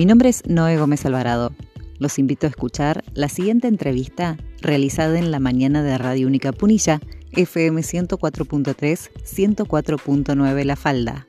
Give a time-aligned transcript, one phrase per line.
[0.00, 1.52] Mi nombre es Noé Gómez Alvarado.
[1.98, 7.00] Los invito a escuchar la siguiente entrevista realizada en la mañana de Radio Única Punilla,
[7.32, 11.26] FM 104.3, 104.9 La Falda.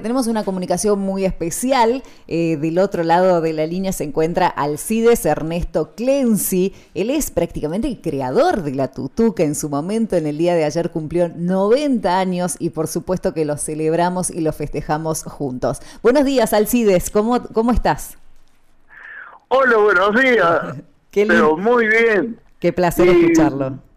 [0.00, 2.02] Tenemos una comunicación muy especial.
[2.28, 6.74] Eh, del otro lado de la línea se encuentra Alcides Ernesto Clency.
[6.94, 9.42] Él es prácticamente el creador de la tutuca.
[9.42, 13.44] En su momento, en el día de ayer, cumplió 90 años y por supuesto que
[13.44, 15.80] lo celebramos y lo festejamos juntos.
[16.02, 17.10] Buenos días, Alcides.
[17.10, 18.16] ¿Cómo, cómo estás?
[19.48, 20.76] Hola, buenos días.
[21.10, 22.38] Pero muy bien.
[22.58, 23.89] Qué placer escucharlo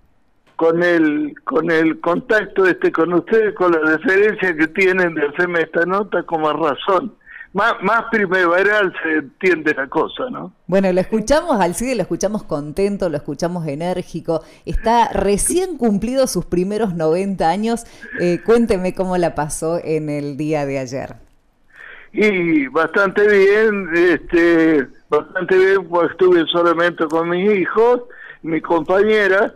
[0.56, 5.62] con el con el contacto este con ustedes con la deferencia que tienen de hacerme
[5.62, 7.14] esta nota como razón
[7.54, 10.54] más, más primaveral se entiende la cosa, ¿no?
[10.66, 14.42] Bueno, lo escuchamos al CIDE, lo escuchamos contento, lo escuchamos enérgico.
[14.66, 17.86] Está recién cumplido sus primeros 90 años.
[18.20, 21.16] Eh, cuénteme cómo la pasó en el día de ayer.
[22.12, 28.02] Y bastante bien, este, bastante bien, pues estuve solamente con mis hijos,
[28.42, 29.54] mi compañera,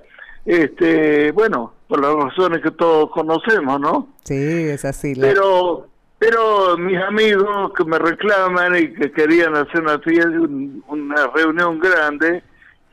[0.48, 4.08] este, bueno, por las razones que todos conocemos, ¿no?
[4.24, 5.14] Sí, es así.
[5.20, 10.00] Pero, pero mis amigos que me reclaman y que querían hacer una,
[10.88, 12.44] una reunión grande,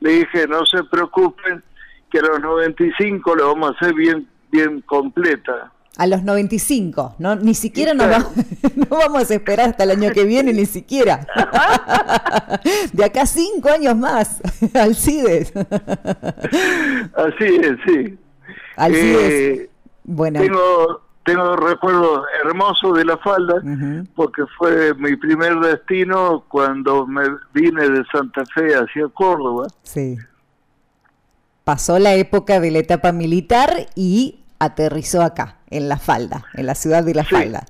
[0.01, 1.63] le dije, no se preocupen,
[2.11, 5.71] que a los 95 lo vamos a hacer bien, bien completa.
[5.97, 7.37] A los 95, ¿no?
[7.37, 8.09] Ni siquiera nos
[8.77, 11.27] no vamos a esperar hasta el año que viene, ni siquiera.
[12.93, 14.41] De acá cinco años más,
[14.75, 15.53] Alcides.
[17.15, 18.19] Así es, sí.
[18.77, 19.71] Alcides, eh,
[20.03, 20.41] bueno.
[20.41, 23.63] Tengo, tengo recuerdos hermosos de la falda,
[24.17, 27.23] porque fue mi primer destino cuando me
[27.53, 29.69] vine de Santa Fe hacia Córdoba.
[29.85, 30.17] Sí.
[31.63, 36.75] Pasó la época de la etapa militar y aterrizó acá, en La Falda, en la
[36.75, 37.67] ciudad de La Falda.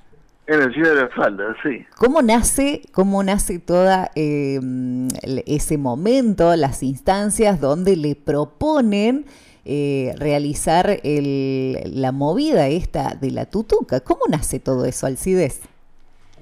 [0.46, 1.86] En la ciudad de La Falda, sí.
[1.96, 5.08] ¿Cómo nace, cómo nace toda em,
[5.46, 9.24] ese momento, las instancias donde le proponen
[9.64, 14.00] eh, realizar la movida esta de la tutuca?
[14.00, 15.62] ¿Cómo nace todo eso, Alcides?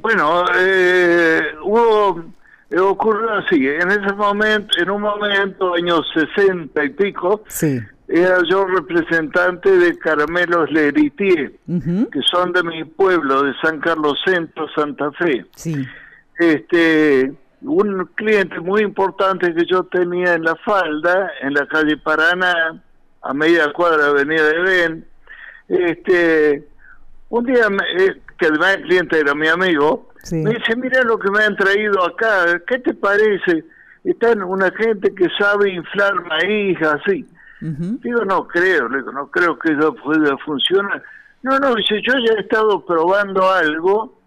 [0.00, 2.24] Bueno, eh, hubo,
[2.70, 7.78] eh, ocurrió así, en ese momento, en un momento, años sesenta y pico, sí
[8.14, 14.68] era yo representante de Caramelos Leritier, que son de mi pueblo, de San Carlos Centro,
[14.74, 15.46] Santa Fe.
[15.56, 15.82] Sí.
[16.38, 22.82] Este, un cliente muy importante que yo tenía en la falda, en la calle Paraná,
[23.22, 25.06] a media cuadra de Avenida de Ben,
[25.68, 26.68] este,
[27.30, 27.66] un día,
[27.98, 31.56] eh, que además el cliente era mi amigo, me dice, mira lo que me han
[31.56, 33.64] traído acá, ¿qué te parece?
[34.04, 37.26] Están una gente que sabe inflar maíz, así.
[37.62, 41.00] Digo, no creo, digo, no creo que eso pueda funcionar.
[41.42, 44.18] No, no, dice, yo ya he estado probando algo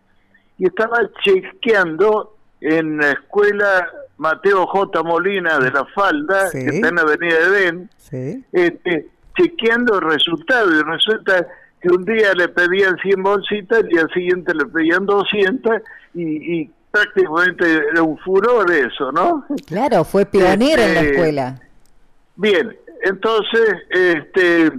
[0.58, 5.04] y estaba chequeando en la escuela Mateo J.
[5.04, 7.90] Molina de la Falda, que está en la Avenida de Ben,
[8.54, 9.08] este,
[9.38, 11.46] chequeando el resultado y resulta
[11.82, 15.82] que un día le pedían 100 bolsitas, el día siguiente le pedían 200
[16.14, 19.46] y, y prácticamente era un furor eso, ¿no?
[19.68, 21.60] Claro, fue pionero en la este, escuela.
[22.38, 24.72] Bien, entonces, este,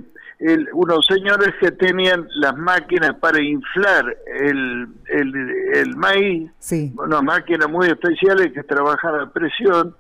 [0.73, 6.95] unos señores que tenían las máquinas para inflar el, el, maíz, sí.
[6.99, 9.95] unas máquinas muy especiales que trabajan a presión,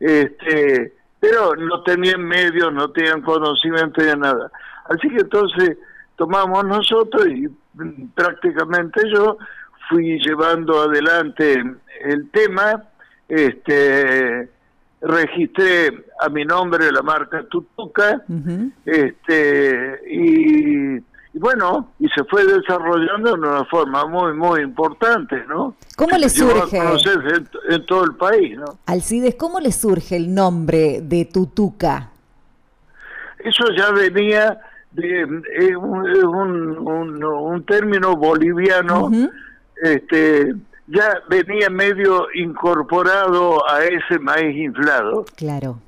[0.00, 4.50] este, pero no tenían medios, no tenían conocimiento de nada.
[4.88, 5.76] Así que entonces
[6.16, 7.48] tomamos nosotros y
[8.14, 9.36] prácticamente yo
[9.88, 11.62] fui llevando adelante
[12.00, 12.82] el tema,
[13.28, 14.48] este
[15.00, 18.22] registré a mi nombre la marca Tutuca,
[18.84, 20.98] este, y,
[21.38, 25.74] bueno, y se fue desarrollando de una forma muy, muy importante, ¿no?
[25.96, 26.78] ¿Cómo le surge?
[26.78, 28.78] En, todo el país, ¿no?
[28.86, 32.10] Alcides, ¿cómo le surge el nombre de Tutuca?
[33.38, 34.58] Eso ya venía
[34.92, 39.10] de eh, un, un, un, término boliviano,
[39.82, 40.54] este
[40.88, 45.24] ya venía medio incorporado a ese maíz inflado.
[45.36, 45.80] Claro.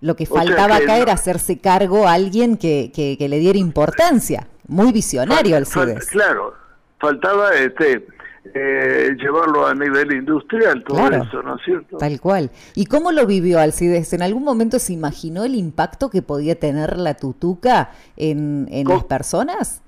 [0.00, 4.48] Lo que faltaba acá era hacerse cargo a alguien que, que, le diera importancia.
[4.68, 6.06] Muy visionario el CEDES.
[6.06, 6.54] Claro,
[6.98, 8.06] faltaba este
[8.52, 11.96] eh, llevarlo a nivel industrial, todo eso, ¿no es cierto?
[11.96, 12.50] Tal cual.
[12.74, 14.12] ¿Y cómo lo vivió Alcides?
[14.12, 19.04] ¿En algún momento se imaginó el impacto que podía tener la tutuca en, en las
[19.04, 19.80] personas?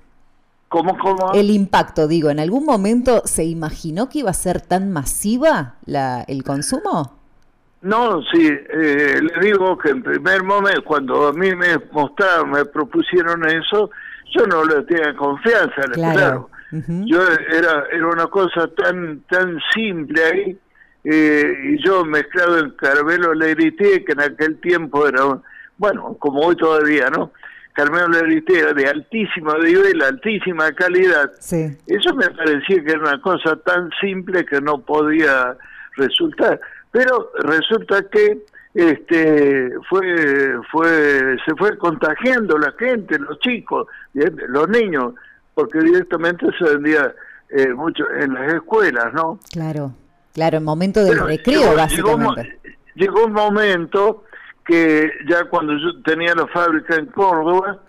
[0.69, 1.33] ¿Cómo, cómo?
[1.33, 6.23] El impacto, digo, ¿en algún momento se imaginó que iba a ser tan masiva la,
[6.27, 7.17] el consumo?
[7.81, 12.65] No, sí, eh, le digo que en primer momento, cuando a mí me mostraron, me
[12.65, 13.91] propusieron eso,
[14.35, 16.49] yo no le tenía confianza, claro.
[16.69, 20.59] Yo era, era una cosa tan, tan simple ahí,
[21.05, 25.23] eh, y yo mezclado en Carmelo Legrité, que en aquel tiempo era,
[25.77, 27.31] bueno, como hoy todavía, ¿no?
[27.77, 31.31] Carmelo Legrité era de altísima nivel, altísima calidad.
[31.85, 35.55] Eso me parecía que era una cosa tan simple que no podía
[35.95, 36.59] resultar.
[36.89, 38.39] Pero resulta que
[38.73, 45.13] este fue fue se fue contagiando la gente, los chicos, los niños,
[45.53, 47.13] porque directamente se vendía
[47.49, 49.39] eh, mucho en las escuelas, ¿no?
[49.51, 49.93] Claro,
[50.33, 52.59] claro, en momento del recreo, básicamente.
[52.95, 54.23] Llegó, un momento
[54.67, 57.79] que ya cuando yo tenía la fábrica en Córdoba,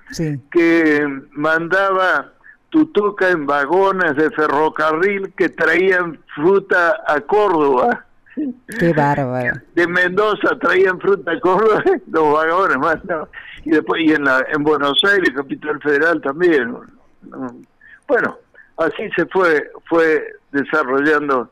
[0.50, 2.32] que mandaba
[2.70, 8.06] tutuca en vagones de ferrocarril que traían fruta a Córdoba
[8.78, 9.60] Qué bárbaro.
[9.74, 12.96] De Mendoza traían fruta Córdoba, los vagones más,
[13.64, 16.76] Y después, y en, la, en Buenos Aires, capital federal también.
[18.06, 18.38] Bueno,
[18.76, 21.50] así se fue, fue desarrollando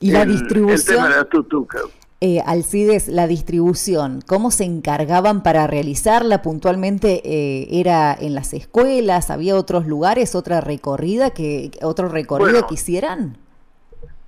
[0.00, 0.78] ¿Y la distribución?
[0.78, 1.78] el tema de la tutuca.
[2.24, 7.20] Eh, Alcides, la distribución, ¿cómo se encargaban para realizarla puntualmente?
[7.24, 9.28] Eh, ¿Era en las escuelas?
[9.28, 13.38] ¿Había otros lugares, otra recorrida que otro recorrido que hicieran?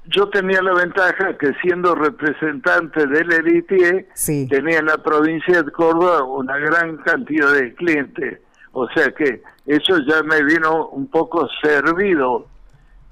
[0.06, 4.08] yo tenía la ventaja que siendo representante del Elitier,
[4.50, 8.40] tenía en la provincia de Córdoba una gran cantidad de clientes.
[8.72, 12.46] O sea que eso ya me vino un poco servido.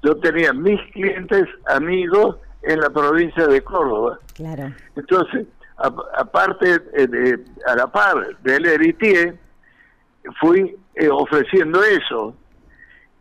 [0.03, 4.19] Yo tenía mis clientes, amigos, en la provincia de Córdoba.
[4.33, 4.73] Claro.
[4.95, 7.37] Entonces, aparte, eh,
[7.67, 9.35] a la par del Elitier,
[10.39, 12.35] fui eh, ofreciendo eso.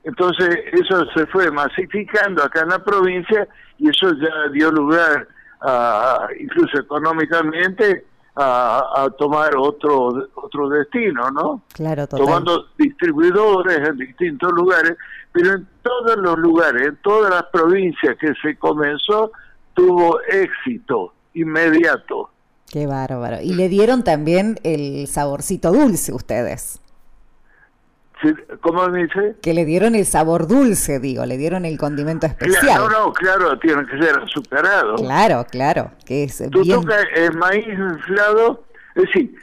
[0.04, 3.46] Entonces eso se fue masificando acá en la provincia
[3.78, 5.28] y eso ya dio lugar,
[5.60, 8.04] a, incluso económicamente,
[8.34, 11.62] a, tomar otro otro destino, ¿no?
[11.74, 12.26] Claro, total.
[12.26, 14.96] Tomando distribuidores en distintos lugares,
[15.32, 19.32] pero en todos los lugares, en todas las provincias que se comenzó,
[19.74, 22.30] tuvo éxito inmediato.
[22.70, 23.42] Qué bárbaro.
[23.42, 26.81] Y le dieron también el saborcito dulce ustedes.
[28.60, 29.36] ¿Cómo dice?
[29.42, 32.80] Que le dieron el sabor dulce, digo, le dieron el condimento especial.
[32.80, 34.96] no, no, claro, tiene que ser azucarado.
[34.96, 38.64] Claro, claro, que es Tutuca es maíz inflado,
[38.94, 39.34] es decir,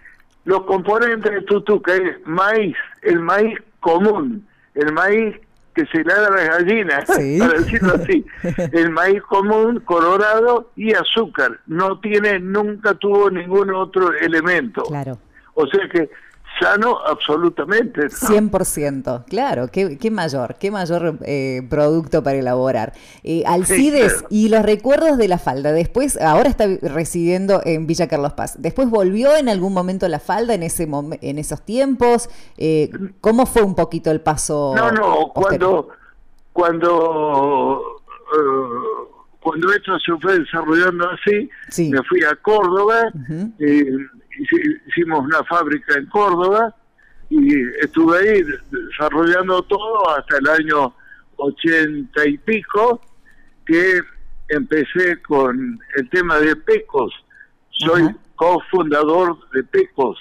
[0.46, 5.36] los componentes de tutuca es maíz, el maíz común, el maíz
[5.74, 7.06] que se le da a las gallinas,
[7.40, 8.26] para decirlo así,
[8.72, 14.84] el maíz común, colorado y azúcar, no tiene, nunca tuvo ningún otro elemento.
[14.84, 15.18] Claro.
[15.54, 16.10] O sea que
[16.60, 18.04] sano absolutamente.
[18.04, 18.10] ¿no?
[18.10, 22.94] 100%, claro, qué, qué mayor, qué mayor eh, producto para elaborar.
[23.24, 28.34] Eh, Alcides, y los recuerdos de la falda, después, ahora está residiendo en Villa Carlos
[28.34, 30.88] Paz, después volvió en algún momento la falda en, ese
[31.22, 32.90] en esos tiempos, eh,
[33.22, 34.74] ¿cómo fue un poquito el paso?
[34.76, 35.90] No, no, cuando,
[36.54, 37.82] cuando,
[38.34, 41.50] eh, cuando esto se fue desarrollando así,
[41.90, 43.12] me fui a Córdoba,
[44.88, 46.76] hicimos una fábrica en Córdoba
[47.30, 50.96] y estuve ahí desarrollando todo hasta el año
[51.36, 53.02] ochenta y pico
[53.66, 54.02] que
[54.50, 57.14] empecé con el tema de Pecos.
[57.70, 60.18] Soy cofundador de Pecos.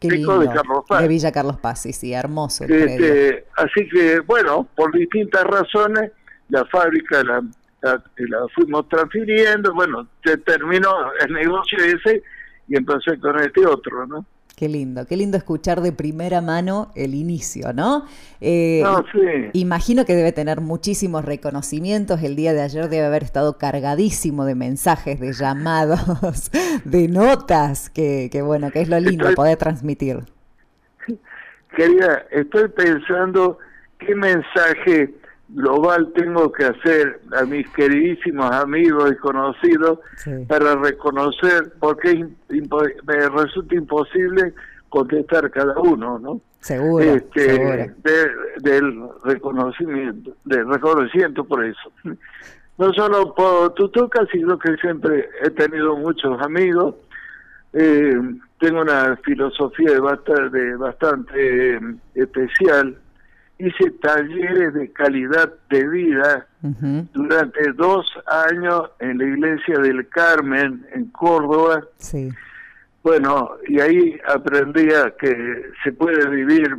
[0.00, 1.02] Pecos de Carlos Paz.
[1.02, 2.64] De Villa Carlos Paz, sí, sí, hermoso.
[2.64, 6.12] Este, así que, bueno, por distintas razones,
[6.48, 7.42] la fábrica la,
[7.82, 10.90] la, la fuimos transfiriendo, bueno, se terminó
[11.20, 12.22] el negocio ese
[12.68, 14.24] y empecé con este otro, ¿no?
[14.58, 18.06] Qué lindo, qué lindo escuchar de primera mano el inicio, ¿no?
[18.40, 19.50] Eh, no sí.
[19.52, 22.20] Imagino que debe tener muchísimos reconocimientos.
[22.24, 26.50] El día de ayer debe haber estado cargadísimo de mensajes, de llamados,
[26.84, 30.24] de notas, que, que bueno, que es lo lindo poder transmitir.
[31.76, 33.58] Querida, estoy pensando
[34.00, 35.14] qué mensaje
[35.48, 39.98] global tengo que hacer a mis queridísimos amigos y conocidos
[40.46, 44.52] para reconocer, porque me resulta imposible
[44.88, 46.40] contestar cada uno, ¿no?
[46.60, 47.94] Seguro, este,
[48.60, 51.92] del reconocimiento, del reconocimiento por eso.
[52.78, 56.94] No solo por Tutuca, sino que siempre he tenido muchos amigos.
[57.72, 58.14] Eh,
[58.60, 61.80] tengo una filosofía bastante, de bastante eh,
[62.14, 62.96] especial
[63.58, 66.46] hice talleres de calidad de vida
[67.12, 71.82] durante dos años en la iglesia del Carmen, en Córdoba.
[71.98, 72.30] Sí.
[73.02, 76.76] Bueno, y ahí aprendía que se puede vivir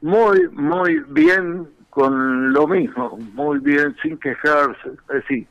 [0.00, 5.46] muy, muy bien con lo mismo, muy bien sin quejarse, así,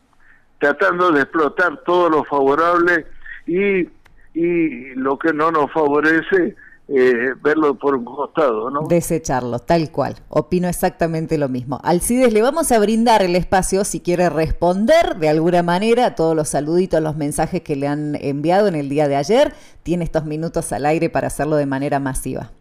[0.60, 3.06] tratando de explotar todo lo favorable
[3.48, 3.88] y,
[4.34, 6.56] y lo que no nos favorece,
[6.90, 8.88] eh, verlo por un costado, ¿no?
[8.88, 10.16] Desecharlo, tal cual.
[10.28, 11.80] Opino exactamente lo mismo.
[11.84, 16.36] Alcides, le vamos a brindar el espacio si quiere responder de alguna manera a todos
[16.36, 19.54] los saluditos, los mensajes que le han enviado en el día de ayer.
[19.84, 22.52] Tiene estos minutos al aire para hacerlo de manera masiva.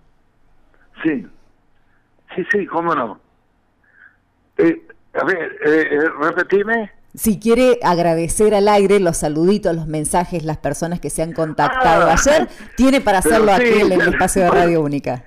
[1.02, 1.26] Sí,
[2.36, 3.18] sí, sí, cómo no.
[4.58, 7.01] Eh, a ver, eh, eh repetime.
[7.14, 12.08] Si quiere agradecer al aire los saluditos, los mensajes, las personas que se han contactado
[12.08, 15.22] ah, ayer, tiene para hacerlo aquí en el espacio de Radio Única.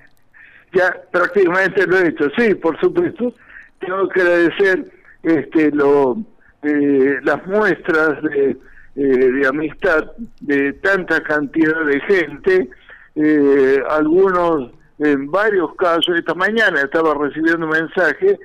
[0.72, 3.32] Ya prácticamente lo he hecho, sí, por supuesto.
[3.78, 4.84] Tengo que agradecer
[5.22, 6.16] este, lo,
[6.62, 8.56] eh, las muestras de,
[8.96, 12.68] eh, de, amistad de tanta cantidad de gente,
[13.14, 16.18] eh, algunos en varios casos.
[16.18, 18.38] Esta mañana estaba recibiendo un mensaje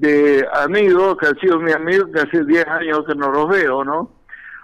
[0.00, 3.84] de amigos, que ha sido mi amigo, que hace 10 años que no los veo,
[3.84, 4.10] ¿no?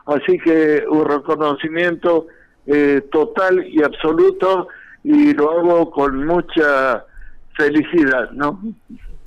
[0.06, 2.26] Así que un reconocimiento
[2.66, 4.68] eh, total y absoluto
[5.04, 7.04] y lo hago con mucha
[7.56, 8.60] felicidad, ¿no?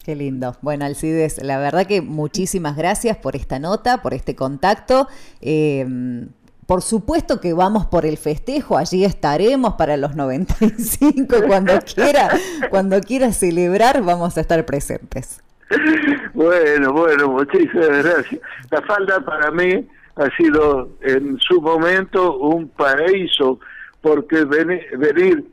[0.04, 0.58] Qué lindo.
[0.62, 5.08] Bueno, Alcides, la verdad que muchísimas gracias por esta nota, por este contacto.
[5.40, 6.28] Eh,
[6.66, 12.30] por supuesto que vamos por el festejo, allí estaremos para los 95, cuando quiera,
[12.70, 15.42] cuando quiera celebrar, vamos a estar presentes.
[16.34, 18.42] Bueno, bueno, muchísimas gracias.
[18.72, 23.60] La falda para mí ha sido en su momento un paraíso,
[24.02, 25.46] porque venir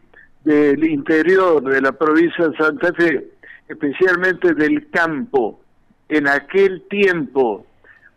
[0.45, 3.31] del interior de la provincia de Santa Fe,
[3.69, 5.61] especialmente del campo,
[6.09, 7.67] en aquel tiempo,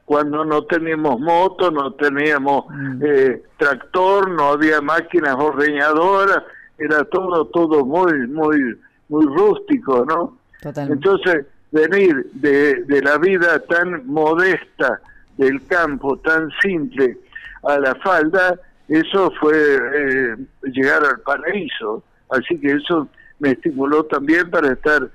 [0.06, 3.04] cuando no teníamos moto, no teníamos mm.
[3.06, 6.44] eh, tractor, no había máquinas ordeñadoras,
[6.78, 8.78] era todo, todo muy, muy,
[9.10, 10.38] muy rústico, ¿no?
[10.64, 15.02] Entonces, venir de, la vida tan modesta
[15.38, 17.18] del campo, tan simple,
[17.64, 20.36] a la falda, eso fue eh,
[20.72, 22.04] llegar al paraíso.
[22.30, 23.08] Así que eso
[23.40, 25.10] me estimuló también para estar,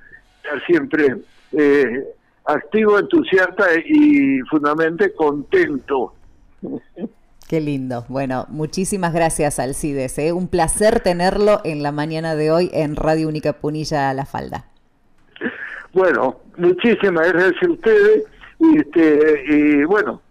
[0.67, 1.17] siempre
[1.53, 2.05] eh,
[2.45, 6.15] activo, entusiasta y fundamentalmente contento.
[7.49, 8.05] Qué lindo.
[8.09, 10.19] Bueno, muchísimas gracias Alcides.
[10.19, 10.33] ¿eh?
[10.33, 14.67] Un placer tenerlo en la mañana de hoy en Radio Única Punilla La Falda.
[15.99, 18.23] Bueno, muchísimas gracias a ustedes
[18.61, 20.23] y, este, y bueno,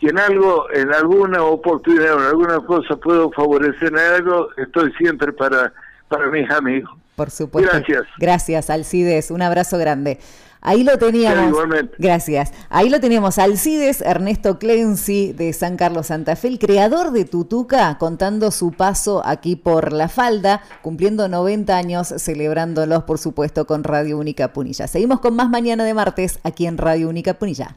[0.00, 4.92] si en algo, en alguna oportunidad o en alguna cosa puedo favorecer en algo, estoy
[4.94, 5.72] siempre para,
[6.08, 6.90] para mis amigos.
[7.14, 7.70] Por supuesto.
[7.72, 8.02] Gracias.
[8.18, 9.30] Gracias, Alcides.
[9.30, 10.18] Un abrazo grande.
[10.64, 11.54] Ahí lo teníamos.
[11.98, 12.52] gracias.
[12.70, 13.38] Ahí lo teníamos.
[13.38, 19.22] Alcides Ernesto Clency de San Carlos Santa Fe, el creador de Tutuca, contando su paso
[19.26, 24.88] aquí por la falda, cumpliendo 90 años, celebrándolos, por supuesto, con Radio Única Punilla.
[24.88, 27.76] Seguimos con más mañana de martes aquí en Radio Única Punilla.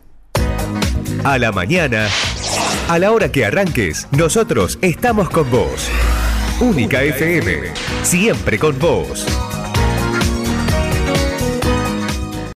[1.26, 2.08] A la mañana,
[2.88, 5.90] a la hora que arranques, nosotros estamos con vos.
[6.62, 9.26] Única FM, siempre con vos.